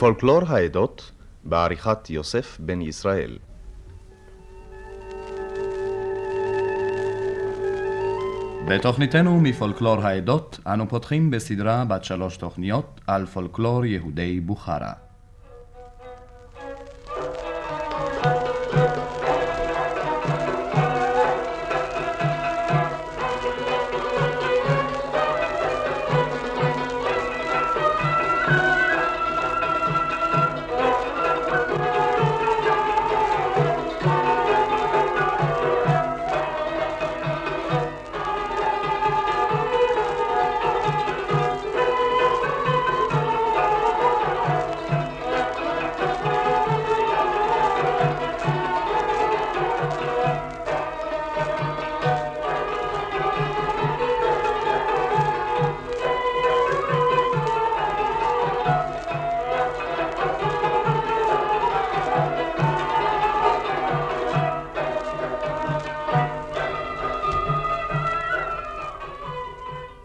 [0.00, 1.10] מפולקלור העדות
[1.44, 3.38] בעריכת יוסף בן ישראל.
[8.68, 14.92] בתוכניתנו מפולקלור העדות אנו פותחים בסדרה בת שלוש תוכניות על פולקלור יהודי בוכרה.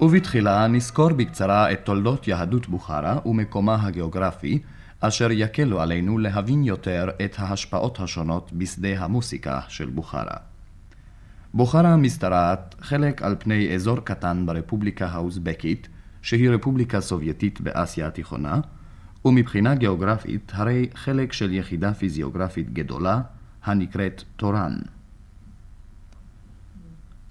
[0.06, 4.60] ובתחילה נסקור בקצרה את תולדות יהדות בוכרה ומקומה הגיאוגרפי,
[5.00, 10.38] אשר יקלו עלינו להבין יותר את ההשפעות השונות בשדה המוסיקה של בוכרה.
[11.54, 15.88] בוכרה משתרעת חלק על פני אזור קטן ברפובליקה האוזבקית,
[16.22, 18.60] שהיא רפובליקה סובייטית באסיה התיכונה,
[19.26, 23.22] ומבחינה גיאוגרפית הרי חלק של יחידה פיזיוגרפית גדולה,
[23.64, 24.78] הנקראת טורן.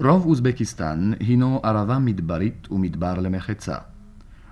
[0.00, 3.77] רוב אוזבקיסטן הינו ערבה מדברית ומדבר למחצה.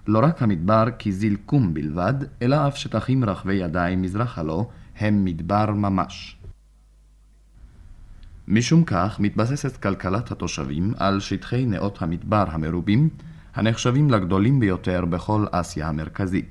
[0.07, 6.37] לא רק המדבר כזלקום בלבד, אלא אף שטחים רחבי ידיים מזרחה לו הם מדבר ממש.
[8.49, 13.09] משום כך מתבססת כלכלת התושבים על שטחי נאות המדבר המרובים,
[13.55, 16.49] הנחשבים לגדולים ביותר בכל אסיה המרכזית.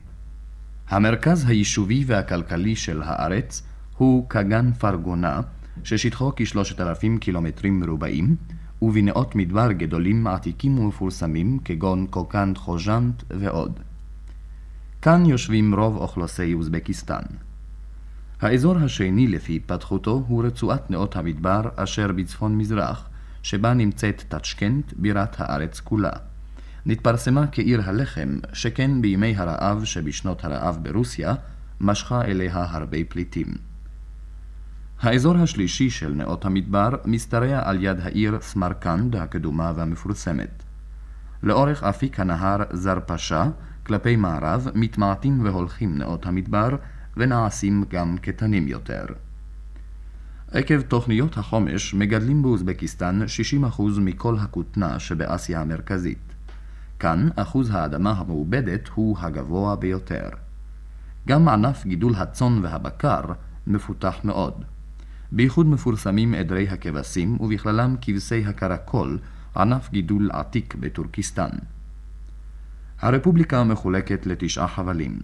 [0.89, 3.63] המרכז היישובי והכלכלי של הארץ
[3.97, 5.41] הוא קגן פרגונה,
[5.83, 8.35] ששטחו כשלושת אלפים קילומטרים מרובעים,
[8.81, 13.79] ובנאות מדבר גדולים עתיקים ומפורסמים כגון קוקנט חוז'אנט ועוד.
[15.01, 17.23] כאן יושבים רוב אוכלוסי אוזבקיסטן.
[18.41, 23.09] האזור השני לפי התפתחותו הוא רצועת נאות המדבר אשר בצפון מזרח,
[23.43, 26.11] שבה נמצאת טאצ'קנט, בירת הארץ כולה.
[26.85, 31.33] נתפרסמה כעיר הלחם, שכן בימי הרעב שבשנות הרעב ברוסיה,
[31.81, 33.70] משכה אליה הרבה פליטים.
[35.01, 40.63] האזור השלישי של נאות המדבר משתרע על יד העיר סמרקנד הקדומה והמפורסמת.
[41.43, 43.45] לאורך אפיק הנהר זרפשה,
[43.85, 46.69] כלפי מערב, מתמעטים והולכים נאות המדבר,
[47.17, 49.05] ונעשים גם קטנים יותר.
[50.51, 53.21] עקב תוכניות החומש מגדלים באוזבקיסטן
[53.77, 56.33] 60% מכל הכותנה שבאסיה המרכזית.
[56.99, 60.29] כאן אחוז האדמה המעובדת הוא הגבוה ביותר.
[61.27, 63.21] גם ענף גידול הצאן והבקר
[63.67, 64.63] מפותח מאוד.
[65.31, 69.19] בייחוד מפורסמים עדרי הכבשים, ובכללם כבשי הקרקול,
[69.57, 71.49] ענף גידול עתיק בטורקיסטן.
[72.99, 75.19] הרפובליקה מחולקת לתשעה חבלים.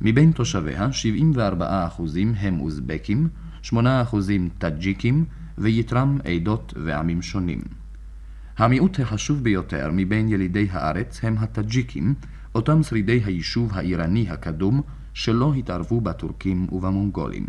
[0.00, 0.88] מבין תושביה,
[1.38, 2.02] 74%
[2.38, 3.28] הם אוזבקים,
[3.62, 3.74] 8%
[4.58, 5.24] טאג'יקים,
[5.58, 7.60] ויתרם עדות ועמים שונים.
[8.58, 12.14] המיעוט החשוב ביותר מבין ילידי הארץ הם הטאג'יקים,
[12.54, 14.82] אותם שרידי היישוב האיראני הקדום,
[15.14, 17.46] שלא התערבו בטורקים ובמונגולים.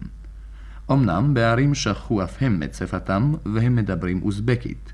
[0.92, 4.94] אמנם בערים שכחו אף הם את שפתם והם מדברים אוזבקית.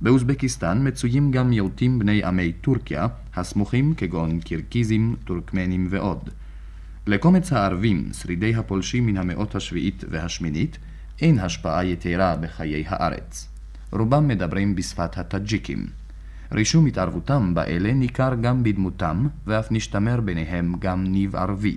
[0.00, 6.30] באוזבקיסטן מצויים גם מיעוטים בני עמי טורקיה, הסמוכים כגון קירקיזים, טורקמנים ועוד.
[7.06, 10.78] לקומץ הערבים, שרידי הפולשים מן המאות השביעית והשמינית,
[11.20, 13.48] אין השפעה יתרה בחיי הארץ.
[13.92, 15.86] רובם מדברים בשפת הטאג'יקים.
[16.52, 21.76] רישום התערבותם באלה ניכר גם בדמותם, ואף נשתמר ביניהם גם ניב ערבי.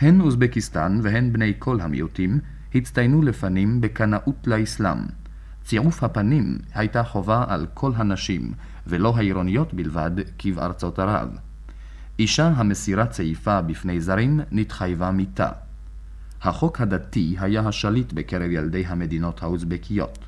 [0.00, 2.38] הן אוזבקיסטן והן בני כל המיעוטים
[2.74, 4.98] הצטיינו לפנים בקנאות לאסלאם.
[5.64, 8.52] ציעוף הפנים הייתה חובה על כל הנשים,
[8.86, 11.28] ולא העירוניות בלבד, כבארצות ערב.
[12.18, 15.48] אישה המסירה צעיפה בפני זרים נתחייבה מיתה.
[16.42, 20.18] החוק הדתי היה השליט בקרב ילדי המדינות האוזבקיות.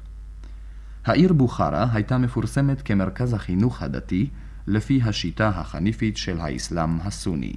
[1.05, 4.29] העיר בוכרה הייתה מפורסמת כמרכז החינוך הדתי
[4.67, 7.55] לפי השיטה החניפית של האסלאם הסוני.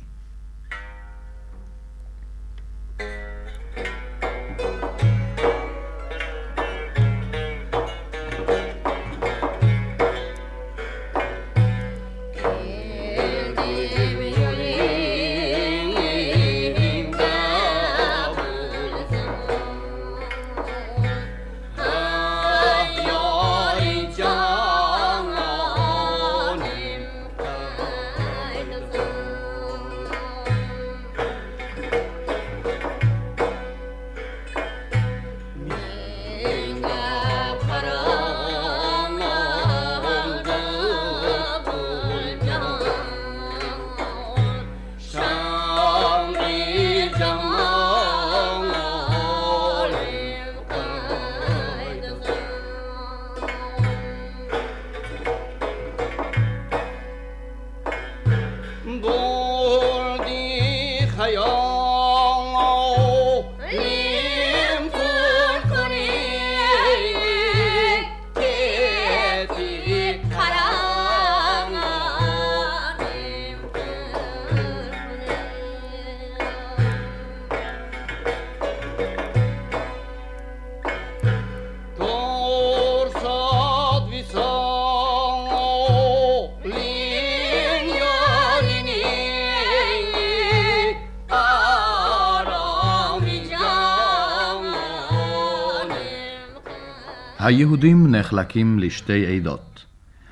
[97.49, 99.85] היהודים נחלקים לשתי עדות.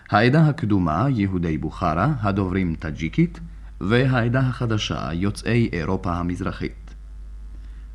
[0.09, 3.39] העדה הקדומה, יהודי בוכרה, הדוברים טאג'יקית,
[3.81, 6.95] והעדה החדשה, יוצאי אירופה המזרחית.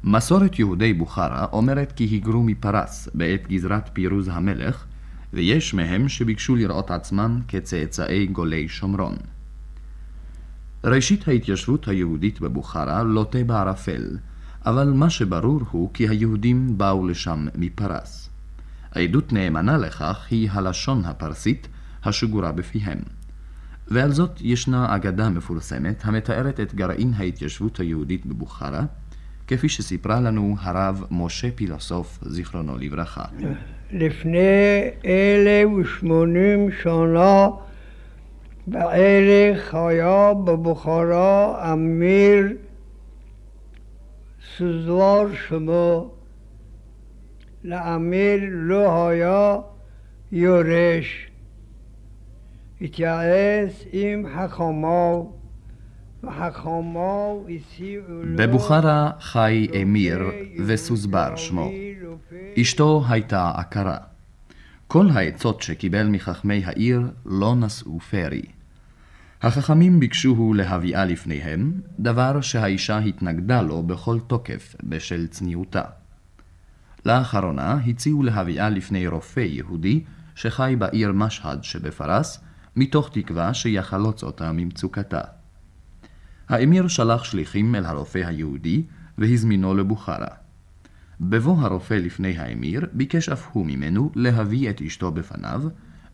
[0.04, 4.84] מסורת יהודי בוכרה אומרת כי היגרו מפרס בעת גזרת פירוז המלך,
[5.32, 9.16] ויש מהם שביקשו לראות עצמם כצאצאי גולי שומרון.
[10.84, 14.16] ראשית ההתיישבות היהודית בבוכרה לוטה בערפל,
[14.66, 18.21] אבל מה שברור הוא כי היהודים באו לשם מפרס.
[18.94, 21.68] עדות נאמנה לכך היא הלשון הפרסית
[22.04, 22.98] השגורה בפיהם.
[23.88, 28.84] ועל זאת ישנה אגדה מפורסמת המתארת את גרעין ההתיישבות היהודית בבוכרה,
[29.46, 33.24] כפי שסיפרה לנו הרב משה פילוסוף, זיכרונו לברכה.
[33.92, 37.48] לפני אלף ושמונים שנה
[38.66, 42.48] בערך היה בבוכרה אמיר
[44.56, 46.10] סוזואר שמו
[47.64, 49.56] לאמיר לא היה
[50.32, 51.28] יורש.
[52.80, 55.24] התייעץ עם חכמיו,
[56.24, 58.36] וחכמיו הציעו לו...
[58.36, 60.22] בבוכרה חי אמיר
[60.66, 61.70] וסוסבר שמו.
[62.60, 63.96] אשתו הייתה עקרה.
[64.86, 68.42] כל העצות שקיבל מחכמי העיר לא נשאו פרי.
[69.42, 75.82] החכמים ביקשוהו להביאה לפניהם, דבר שהאישה התנגדה לו בכל תוקף בשל צניעותה.
[77.06, 80.04] לאחרונה הציעו להביאה לפני רופא יהודי
[80.34, 82.40] שחי בעיר משהד שבפרס,
[82.76, 85.20] מתוך תקווה שיחלוץ אותה ממצוקתה.
[86.48, 88.82] האמיר שלח שליחים אל הרופא היהודי
[89.18, 90.26] והזמינו לבוכרה.
[91.20, 95.62] בבוא הרופא לפני האמיר, ביקש אף הוא ממנו להביא את אשתו בפניו,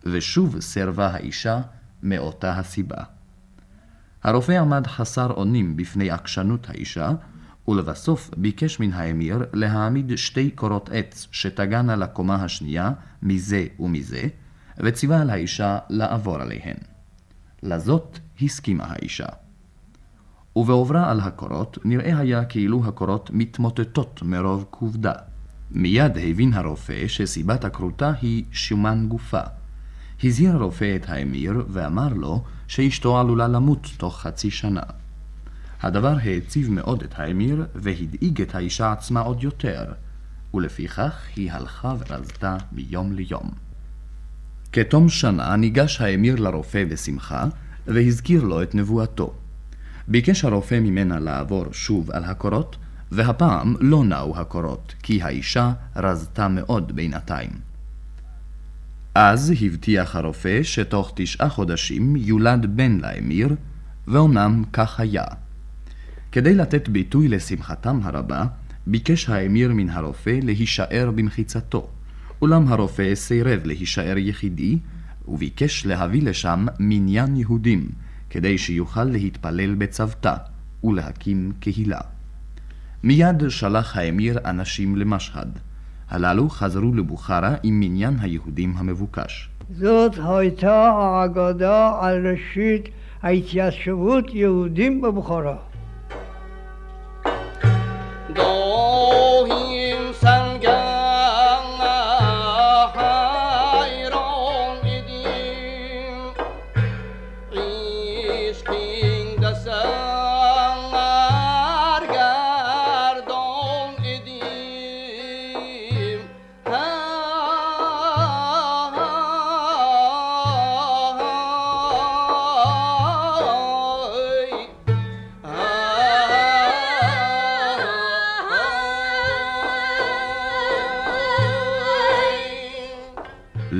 [0.04, 1.60] ושוב סירבה האישה
[2.02, 3.02] מאותה הסיבה.
[4.22, 7.10] הרופא עמד חסר אונים בפני עקשנות האישה,
[7.68, 14.22] ולבסוף ביקש מן האמיר להעמיד שתי קורות עץ שתגענה לקומה השנייה מזה ומזה,
[14.78, 16.76] וציווה על האישה לעבור עליהן.
[17.62, 19.26] לזאת הסכימה האישה.
[20.56, 25.12] ובעוברה על הקורות נראה היה כאילו הקורות מתמוטטות מרוב כובדה.
[25.70, 29.40] מיד הבין הרופא שסיבת הכרותה היא שומן גופה.
[30.24, 34.82] הזהיר הרופא את האמיר ואמר לו שאשתו עלולה למות תוך חצי שנה.
[35.82, 39.84] הדבר העציב מאוד את האמיר והדאיג את האישה עצמה עוד יותר,
[40.54, 43.50] ולפיכך היא הלכה ורזתה מיום ליום.
[44.72, 47.46] כתום שנה ניגש האמיר לרופא בשמחה,
[47.86, 49.34] והזכיר לו את נבואתו.
[50.08, 52.76] ביקש הרופא ממנה לעבור שוב על הקורות,
[53.12, 57.50] והפעם לא נעו הקורות, כי האישה רזתה מאוד בינתיים.
[59.14, 63.56] אז הבטיח הרופא שתוך תשעה חודשים יולד בן לאמיר,
[64.08, 65.24] ואומנם כך היה.
[66.32, 68.44] כדי לתת ביטוי לשמחתם הרבה,
[68.86, 71.88] ביקש האמיר מן הרופא להישאר במחיצתו,
[72.42, 74.78] אולם הרופא סירב להישאר יחידי,
[75.28, 77.88] וביקש להביא לשם מניין יהודים,
[78.30, 80.34] כדי שיוכל להתפלל בצוותא
[80.84, 82.00] ולהקים קהילה.
[83.02, 85.58] מיד שלח האמיר אנשים למשהד.
[86.10, 89.48] הללו חזרו לבוכרה עם מניין היהודים המבוקש.
[89.70, 92.88] זאת הייתה האגדה על ראשית
[93.22, 95.56] ההתיישבות יהודים בבוכרה.
[98.38, 98.67] 동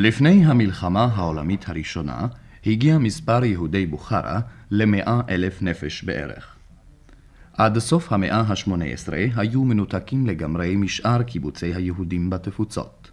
[0.08, 2.26] לפני המלחמה העולמית הראשונה
[2.66, 6.56] הגיע מספר יהודי בוכרה למאה אלף נפש בערך.
[7.52, 13.10] עד סוף המאה ה-18 היו מנותקים לגמרי משאר קיבוצי היהודים בתפוצות.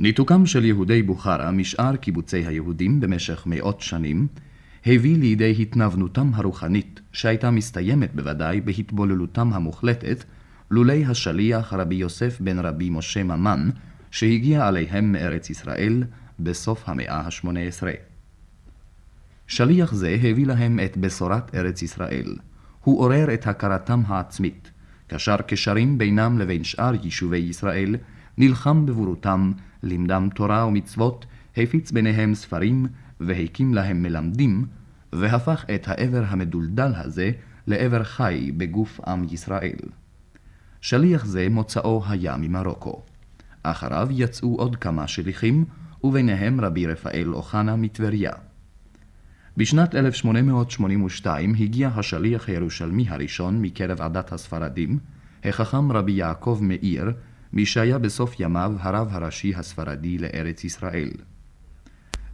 [0.00, 4.26] ניתוקם של יהודי בוכרה משאר קיבוצי היהודים במשך מאות שנים
[4.86, 10.24] הביא לידי התנוונותם הרוחנית, שהייתה מסתיימת בוודאי בהתבוללותם המוחלטת,
[10.70, 13.70] לולי השליח רבי יוסף בן רבי משה ממן,
[14.10, 16.04] שהגיע עליהם מארץ ישראל
[16.40, 17.82] בסוף המאה ה-18.
[19.46, 22.36] שליח זה הביא להם את בשורת ארץ ישראל.
[22.84, 24.70] הוא עורר את הכרתם העצמית,
[25.06, 27.96] קשר קשרים בינם לבין שאר יישובי ישראל,
[28.38, 29.52] נלחם בבורותם,
[29.82, 31.26] לימדם תורה ומצוות,
[31.56, 32.86] הפיץ ביניהם ספרים,
[33.20, 34.66] והקים להם מלמדים,
[35.12, 37.30] והפך את העבר המדולדל הזה
[37.66, 39.78] לעבר חי בגוף עם ישראל.
[40.80, 43.02] שליח זה מוצאו היה ממרוקו.
[43.62, 45.64] אחריו יצאו עוד כמה שליחים,
[46.04, 48.32] וביניהם רבי רפאל אוחנה מטבריה.
[49.56, 54.98] בשנת 1882 הגיע השליח הירושלמי הראשון מקרב עדת הספרדים,
[55.44, 57.12] החכם רבי יעקב מאיר,
[57.52, 61.10] מי שהיה בסוף ימיו הרב הראשי הספרדי לארץ ישראל.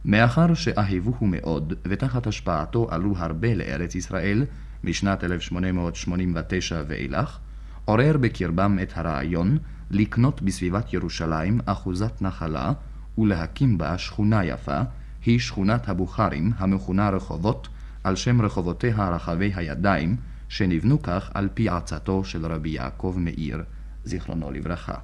[0.05, 4.45] מאחר שאהבוהו מאוד, ותחת השפעתו עלו הרבה לארץ ישראל,
[4.83, 7.39] משנת 1889 ואילך,
[7.85, 9.57] עורר בקרבם את הרעיון
[9.91, 12.71] לקנות בסביבת ירושלים אחוזת נחלה
[13.17, 14.81] ולהקים בה שכונה יפה,
[15.25, 17.67] היא שכונת הבוכרים המכונה רחובות,
[18.03, 20.15] על שם רחובותיה רחבי הידיים,
[20.49, 23.63] שנבנו כך על פי עצתו של רבי יעקב מאיר,
[24.03, 24.95] זיכרונו לברכה.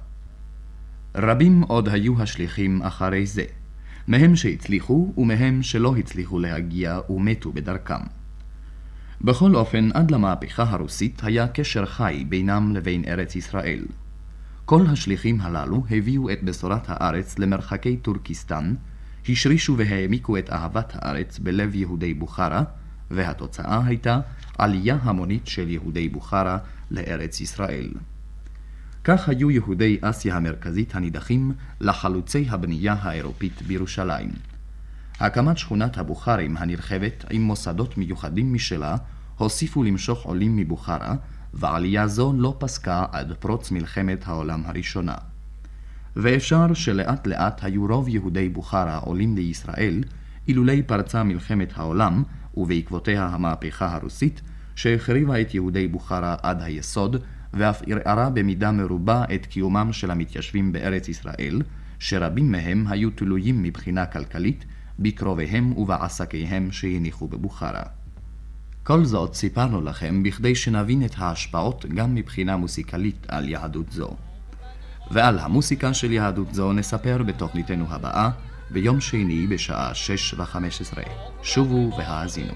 [1.14, 3.44] רבים עוד היו השליחים אחרי זה,
[4.08, 8.04] מהם שהצליחו ומהם שלא הצליחו להגיע ומתו בדרכם.
[9.20, 13.84] בכל אופן, עד למהפכה הרוסית היה קשר חי בינם לבין ארץ ישראל.
[14.66, 18.74] כל השליחים הללו הביאו את בשורת הארץ למרחקי טורקיסטן,
[19.28, 22.62] השרישו והעמיקו את אהבת הארץ בלב יהודי בוכרה,
[23.10, 24.20] והתוצאה הייתה
[24.58, 26.58] עלייה המונית של יהודי בוכרה
[26.90, 27.90] לארץ ישראל.
[29.04, 34.30] כך היו יהודי אסיה המרכזית הנידחים לחלוצי הבנייה האירופית בירושלים.
[35.20, 38.96] הקמת שכונת הבוכרים הנרחבת עם מוסדות מיוחדים משלה
[39.36, 41.14] הוסיפו למשוך עולים מבוכרה,
[41.56, 45.14] ועלייה זו לא פסקה עד פרוץ מלחמת העולם הראשונה.
[46.16, 50.04] ואפשר שלאט לאט היו רוב יהודי בוכרה עולים לישראל,
[50.48, 52.22] אילולי פרצה מלחמת העולם,
[52.56, 54.40] ובעקבותיה המהפכה הרוסית,
[54.76, 57.16] שהחריבה את יהודי בוכרה עד היסוד,
[57.54, 61.62] ואף ערערה במידה מרובה את קיומם של המתיישבים בארץ ישראל,
[61.98, 64.64] שרבים מהם היו תלויים מבחינה כלכלית
[64.98, 67.82] בקרוביהם ובעסקיהם שהניחו בבוכרה.
[68.86, 74.10] כל זאת סיפרנו לכם בכדי שנבין את ההשפעות גם מבחינה מוסיקלית על יהדות זו.
[75.10, 78.30] ועל המוסיקה של יהדות זו נספר בתוכניתנו הבאה,
[78.70, 81.02] ביום שני בשעה שש וחמש עשרה.
[81.42, 82.54] שובו והאזינו.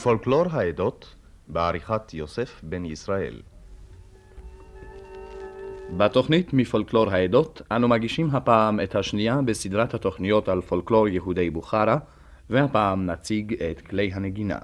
[0.00, 1.14] מפולקלור העדות,
[1.48, 3.42] בעריכת יוסף בן ישראל.
[5.96, 11.98] בתוכנית מפולקלור העדות אנו מגישים הפעם את השנייה בסדרת התוכניות על פולקלור יהודי בוכרה,
[12.50, 14.58] והפעם נציג את כלי הנגינה.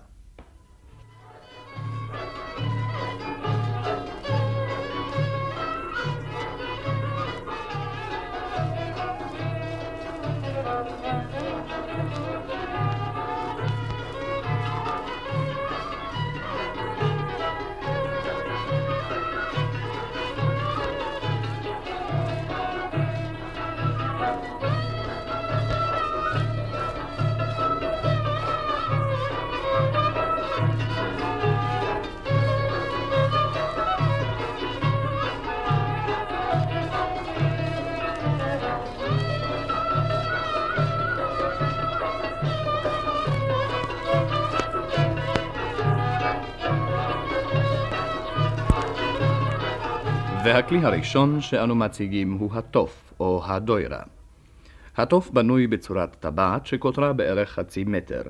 [50.47, 54.03] והכלי הראשון שאנו מציגים הוא התוף, או הדוירה.
[54.97, 58.23] התוף בנוי בצורת טבעת שקוטרה בערך חצי מטר.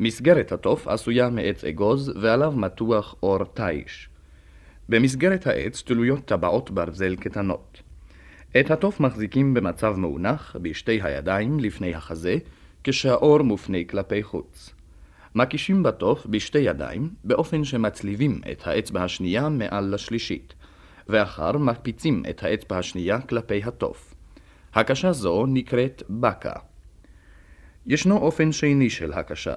[0.00, 4.08] מסגרת התוף עשויה מעץ אגוז ועליו מתוח אור תיש.
[4.88, 7.82] במסגרת העץ תלויות טבעות ברזל קטנות.
[8.60, 12.36] את התוף מחזיקים במצב מאונח בשתי הידיים לפני החזה,
[12.84, 14.74] כשהאור מופנה כלפי חוץ.
[15.34, 20.54] מקישים בתוף בשתי ידיים, באופן שמצליבים את האצבע השנייה מעל לשלישית.
[21.08, 24.14] ואחר מקפיצים את האצבע השנייה כלפי התוף.
[24.74, 26.52] הקשה זו נקראת בקה.
[27.86, 29.54] ישנו אופן שני של הקשה.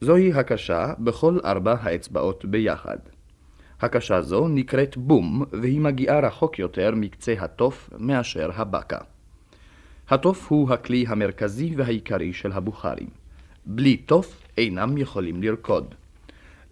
[0.00, 2.98] זוהי הקשה בכל ארבע האצבעות ביחד.
[3.80, 8.98] הקשה זו נקראת בום, והיא מגיעה רחוק יותר מקצה התוף מאשר הבקה.
[10.08, 13.08] התוף הוא הכלי המרכזי והעיקרי של הבוכרים.
[13.66, 15.94] בלי תוף אינם יכולים לרקוד.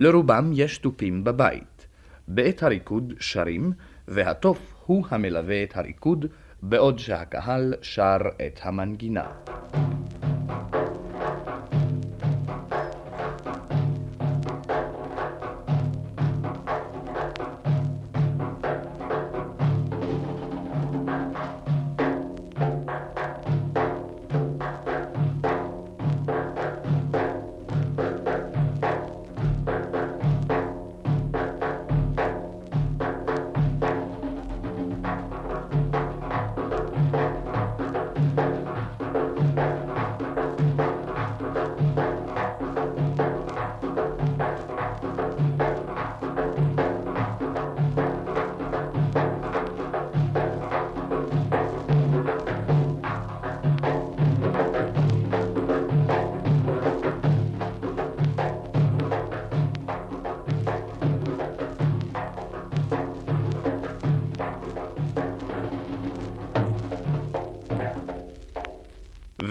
[0.01, 1.87] לרובם יש תופים בבית.
[2.29, 3.73] בעת הריקוד שרים,
[4.09, 6.27] והתוף הוא המלווה את הריקוד,
[6.63, 9.27] בעוד שהקהל שר את המנגינה.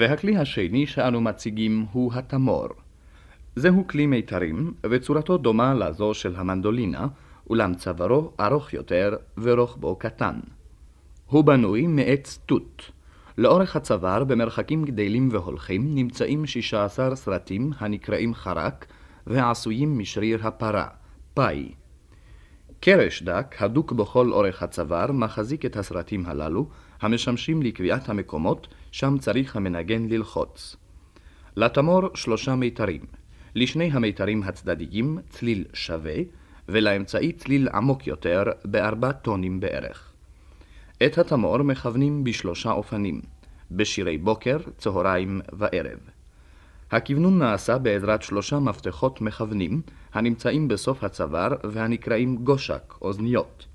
[0.09, 2.67] והכלי השני שאנו מציגים הוא התמור.
[3.55, 7.07] זהו כלי מיתרים, וצורתו דומה לזו של המנדולינה,
[7.49, 10.39] אולם צווארו ארוך יותר ורוחבו קטן.
[11.25, 12.91] הוא בנוי מעץ תות.
[13.37, 18.85] לאורך הצוואר, במרחקים גדלים והולכים, נמצאים 16 סרטים הנקראים חרק,
[19.27, 20.87] ועשויים משריר הפרה,
[21.33, 21.71] פאי.
[22.79, 26.69] קרש דק, הדוק בכל אורך הצוואר, מחזיק את הסרטים הללו,
[27.01, 30.75] המשמשים לקביעת המקומות שם צריך המנגן ללחוץ.
[31.58, 33.01] לתמור שלושה מיתרים,
[33.55, 36.15] לשני המיתרים הצדדיים צליל שווה,
[36.69, 40.13] ולאמצעי צליל עמוק יותר בארבע טונים בערך.
[41.05, 43.21] את התמור מכוונים בשלושה אופנים,
[43.71, 45.99] בשירי בוקר, צהריים וערב.
[46.91, 49.81] הכוונון נעשה בעזרת שלושה מפתחות מכוונים
[50.13, 53.65] הנמצאים בסוף הצוואר והנקראים גושק, אוזניות.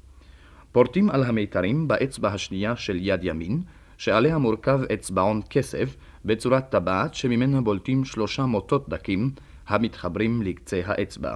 [0.73, 3.63] פורטים על המיתרים באצבע השנייה של יד ימין,
[3.99, 9.31] שעליה מורכב אצבעון כסף בצורת טבעת שממנה בולטים שלושה מוטות דקים
[9.67, 11.35] המתחברים לקצה האצבע.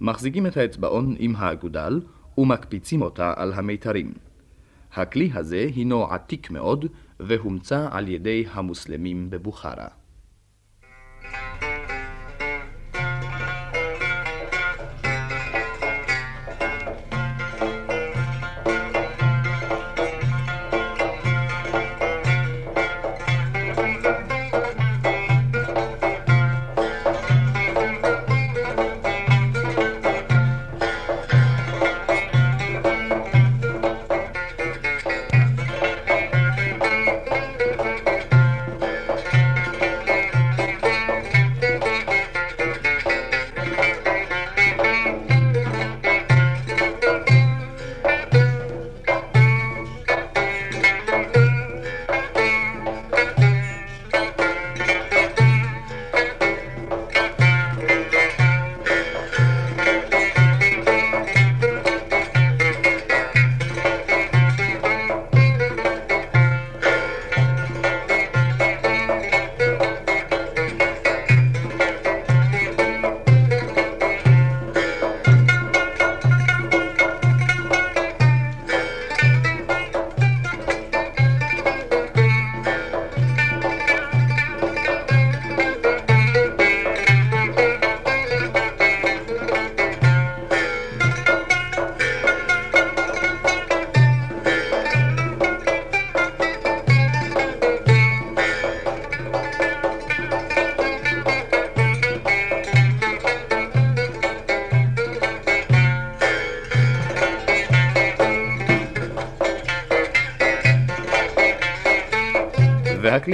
[0.00, 2.00] מחזיקים את האצבעון עם האגודל
[2.38, 4.12] ומקפיצים אותה על המיתרים.
[4.92, 6.86] הכלי הזה הינו עתיק מאוד
[7.20, 9.99] והומצא על ידי המוסלמים בבוכרה.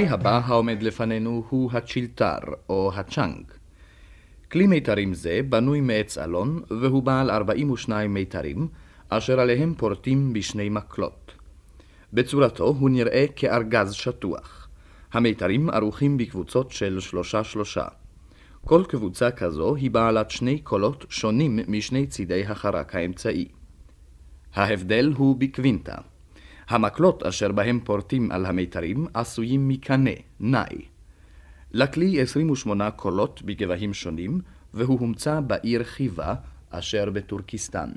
[0.08, 2.38] הבא העומד לפנינו הוא הצ'ילטר,
[2.68, 3.44] או הצ'אנג.
[4.52, 8.68] כלי מיתרים זה בנוי מעץ אלון, והוא בעל 42 מיתרים,
[9.08, 11.32] אשר עליהם פורטים בשני מקלות.
[12.12, 14.68] בצורתו הוא נראה כארגז שטוח.
[15.12, 17.84] המיתרים ערוכים בקבוצות של שלושה-שלושה.
[18.64, 23.48] כל קבוצה כזו היא בעלת שני קולות שונים משני צידי החרק האמצעי.
[24.54, 25.94] ההבדל הוא בקווינטה.
[26.68, 30.82] המקלות אשר בהם פורטים על המיתרים עשויים מקנה, נאי.
[31.72, 34.40] לכלי 28 קולות בגבהים שונים,
[34.74, 36.34] והוא הומצא בעיר חיבה,
[36.70, 37.90] אשר בטורקיסטן.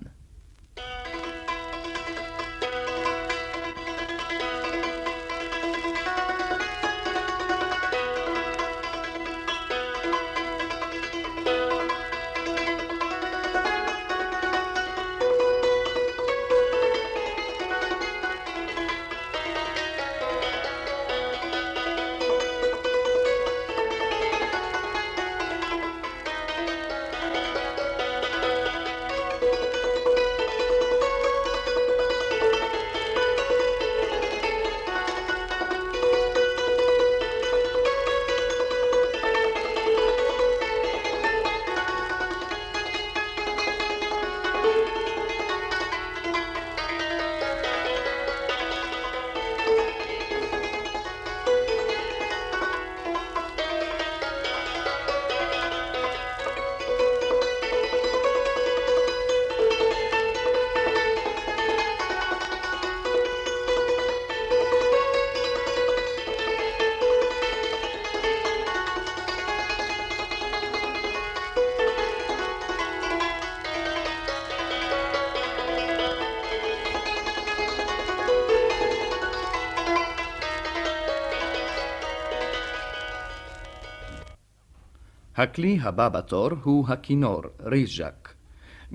[85.42, 88.34] הכלי הבא בתור הוא הכינור, ריז'ק.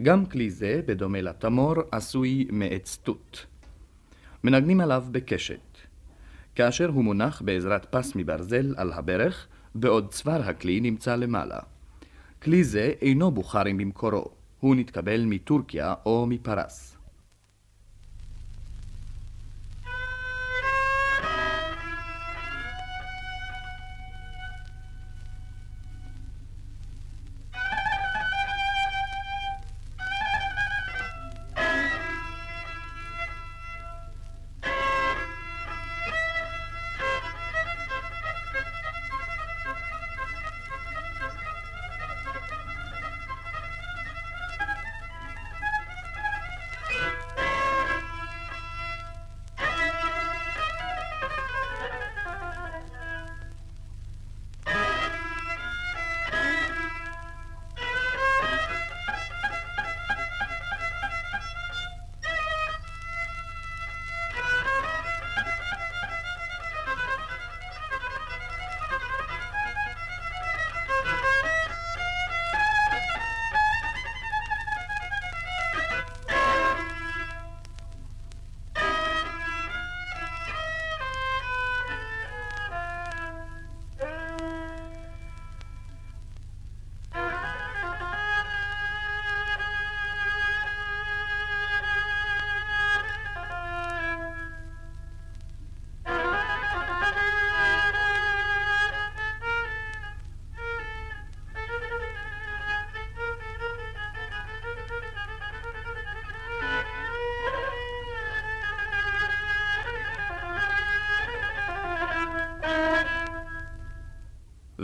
[0.02, 3.46] גם כלי זה, בדומה לתמור, עשוי מעץ תות.
[4.44, 5.78] מנגנים עליו בקשת.
[6.54, 11.58] כאשר הוא מונח בעזרת פס מברזל על הברך, בעוד צוואר הכלי נמצא למעלה.
[12.42, 14.30] כלי זה אינו בוכרי במקורו,
[14.60, 16.96] הוא נתקבל מטורקיה או מפרס.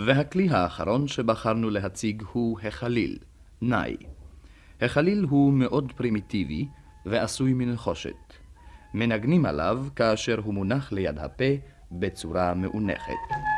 [0.07, 3.19] והכלי האחרון שבחרנו להציג הוא החליל,
[3.63, 3.97] נאי.
[4.81, 6.67] החליל הוא מאוד פרימיטיבי
[7.07, 8.35] ועשוי מנחושת.
[8.95, 11.45] מנגנים עליו כאשר הוא מונח ליד הפה
[11.93, 13.50] בצורה מאונחת.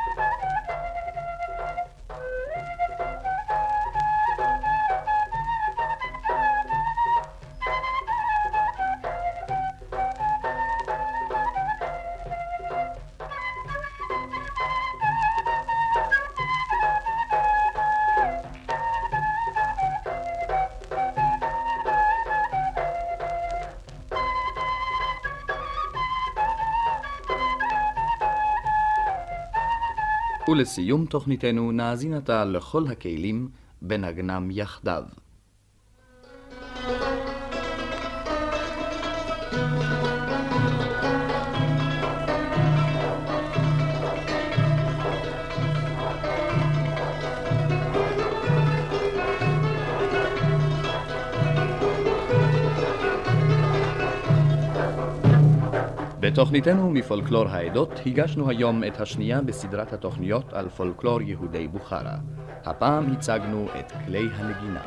[30.63, 33.49] ולסיום תוכניתנו נאזין עתה לכל הכלים
[33.83, 35.05] בנגנם יחדיו.
[56.23, 62.17] בתוכניתנו מפולקלור העדות הגשנו היום את השנייה בסדרת התוכניות על פולקלור יהודי בוכרה.
[62.65, 64.83] הפעם הצגנו את כלי הנגינה.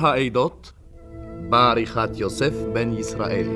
[0.00, 0.72] העדות
[1.50, 3.48] בעריכת יוסף בן ישראל.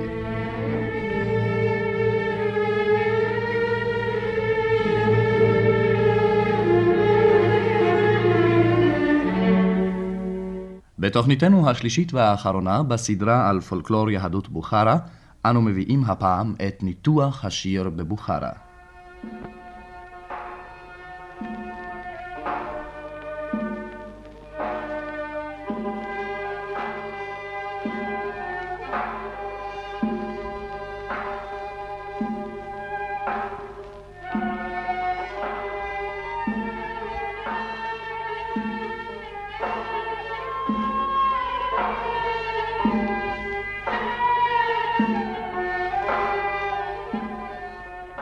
[10.98, 14.96] בתוכניתנו השלישית והאחרונה בסדרה על פולקלור יהדות בוכרה,
[15.44, 18.69] אנו מביאים הפעם את ניתוח השיר בבוכרה.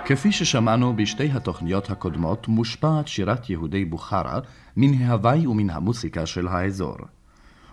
[0.08, 4.38] כפי ששמענו בשתי התוכניות הקודמות, מושפעת שירת יהודי בוכרה
[4.76, 6.96] מן ההוואי ומן המוסיקה של האזור.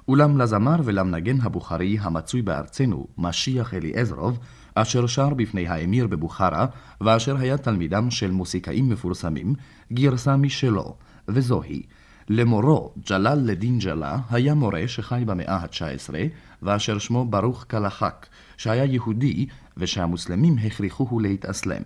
[0.08, 4.40] אולם לזמר ולמנגן הבוכרי המצוי בארצנו, משיח אליעזרוב,
[4.76, 6.66] אשר שר בפני האמיר בבוכרה,
[7.02, 9.54] ואשר היה תלמידם של מוסיקאים מפורסמים,
[9.94, 10.96] גרסה משלו,
[11.28, 11.82] וזוהי
[12.30, 16.14] למורו, ג'לאל לדין ג'לה, היה מורה שחי במאה ה-19,
[16.62, 19.46] ואשר שמו ברוך קלחק, שהיה יהודי,
[19.78, 21.84] ושהמוסלמים הכריחוהו להתאסלם.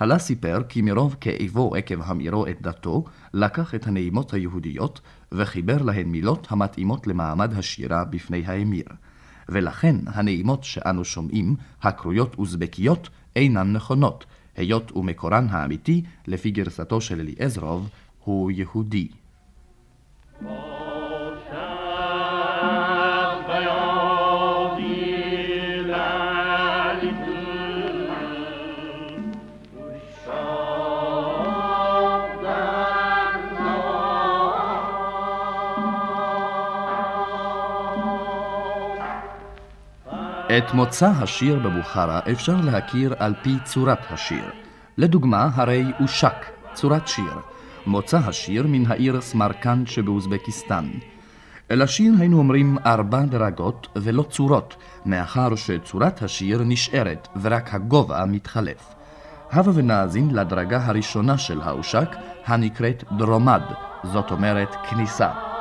[0.00, 3.04] הלה סיפר כי מרוב כאבו עקב המירו את דתו,
[3.34, 5.00] לקח את הנעימות היהודיות
[5.32, 8.86] וחיבר להן מילות המתאימות למעמד השירה בפני האמיר.
[9.48, 14.24] ולכן הנעימות שאנו שומעים, הקרויות אוזבקיות, אינן נכונות,
[14.56, 17.88] היות ומקורן האמיתי, לפי גרסתו של אליעזרוב,
[18.24, 19.08] הוא יהודי.
[40.44, 44.44] את מוצא השיר בבוכרה אפשר להכיר על פי צורת השיר.
[44.98, 47.34] לדוגמה, הרי אושק, צורת שיר.
[47.86, 50.84] מוצא השיר מן העיר סמרקנד שבאוזבקיסטן.
[51.70, 54.76] אל השיר היינו אומרים ארבע דרגות ולא צורות,
[55.06, 58.94] מאחר שצורת השיר נשארת ורק הגובה מתחלף.
[59.52, 63.62] הבה ונאזין לדרגה הראשונה של האושק, הנקראת דרומד,
[64.04, 65.53] זאת אומרת כניסה.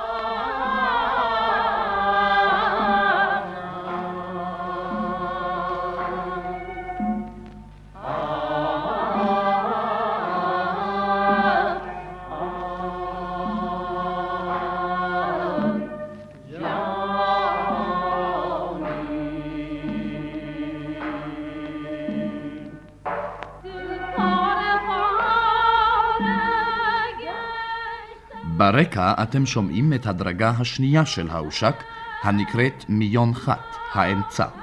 [28.83, 31.83] ברקע אתם שומעים את הדרגה השנייה של האושק,
[32.23, 34.62] הנקראת מיון חת, האמצע.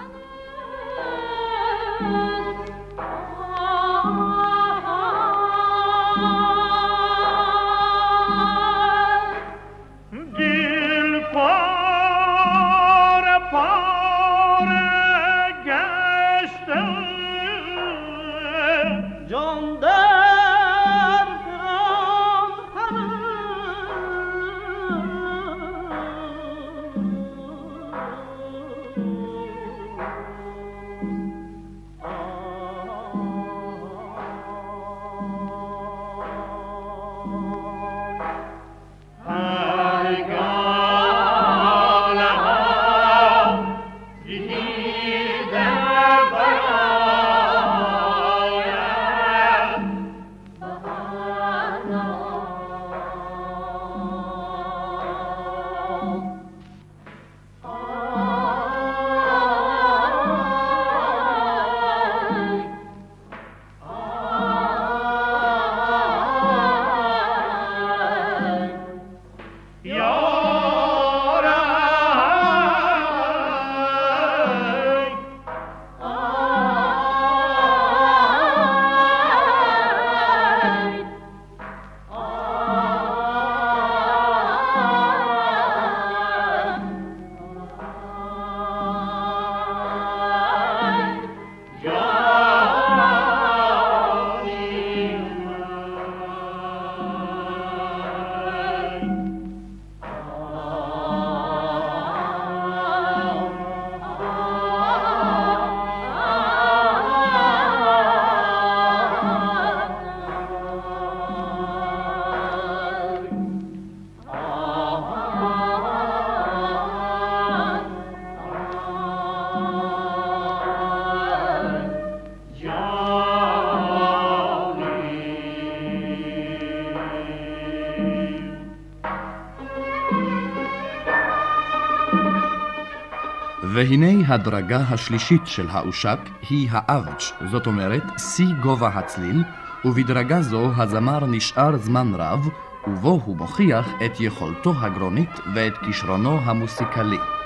[133.90, 136.18] והנה הדרגה השלישית של האושק
[136.50, 139.44] היא האבץ', זאת אומרת שיא גובה הצליל,
[139.84, 142.48] ובדרגה זו הזמר נשאר זמן רב,
[142.86, 147.39] ובו הוא מוכיח את יכולתו הגרונית ואת כישרונו המוסיקלי.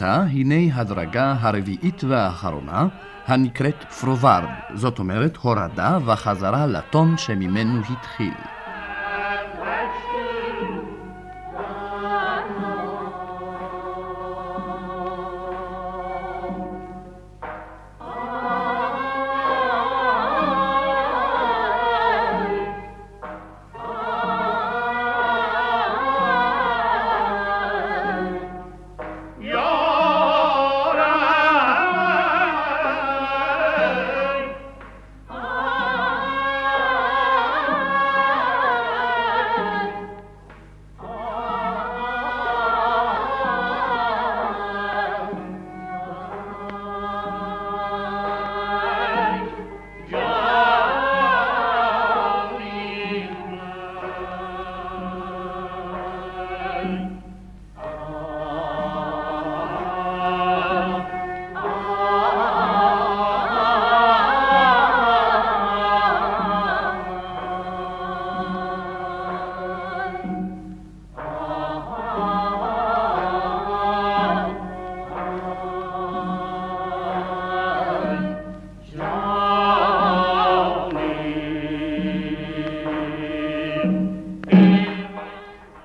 [0.00, 2.86] ועתה הנה הדרגה הרביעית והאחרונה,
[3.26, 4.44] הנקראת פרוברד,
[4.74, 8.57] זאת אומרת הורדה וחזרה לטון שממנו התחיל.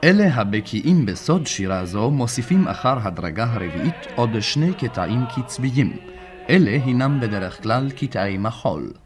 [0.03, 5.97] אלה הבקיאים בסוד שירה זו מוסיפים אחר הדרגה הרביעית עוד שני קטעים קצביים.
[6.49, 9.02] אלה הינם בדרך כלל קטעי מחול.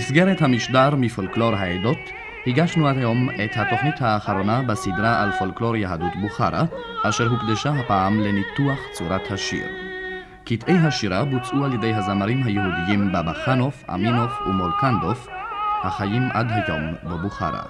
[0.00, 1.98] במסגרת המשדר מפולקלור העדות,
[2.46, 6.64] הגשנו עד היום את התוכנית האחרונה בסדרה על פולקלור יהדות בוכרה,
[7.04, 9.66] אשר הוקדשה הפעם לניתוח צורת השיר.
[10.44, 15.28] קטעי השירה בוצעו על ידי הזמרים היהודיים בבא חנוף, אמינוף ומולקנדוף,
[15.82, 17.62] החיים עד היום בבוכרה.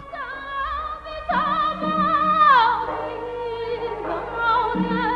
[4.72, 5.09] Aftab